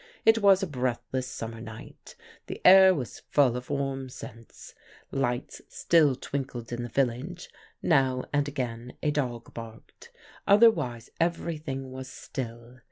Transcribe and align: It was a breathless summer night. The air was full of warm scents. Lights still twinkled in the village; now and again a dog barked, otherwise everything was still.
It 0.25 0.39
was 0.39 0.63
a 0.63 0.67
breathless 0.67 1.27
summer 1.27 1.61
night. 1.61 2.15
The 2.47 2.59
air 2.65 2.95
was 2.95 3.19
full 3.29 3.55
of 3.55 3.69
warm 3.69 4.09
scents. 4.09 4.73
Lights 5.11 5.61
still 5.69 6.15
twinkled 6.15 6.71
in 6.71 6.81
the 6.81 6.89
village; 6.89 7.51
now 7.83 8.23
and 8.33 8.47
again 8.47 8.93
a 9.03 9.11
dog 9.11 9.53
barked, 9.53 10.09
otherwise 10.47 11.11
everything 11.19 11.91
was 11.91 12.09
still. 12.09 12.79